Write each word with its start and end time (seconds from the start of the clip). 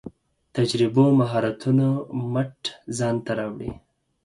تجربو 0.55 1.03
مهارتونو 1.19 1.87
مټ 2.33 2.61
منځ 2.97 3.17
ته 3.25 3.31
راوړي. 3.39 3.71